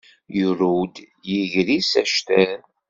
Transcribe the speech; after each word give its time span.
Yurew-d 0.37 0.95
yiger-is 1.31 1.91
actal. 2.01 2.61